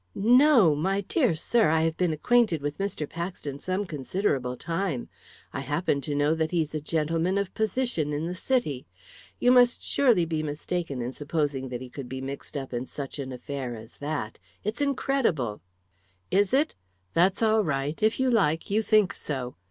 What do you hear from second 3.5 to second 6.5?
some considerable time. I happen to know that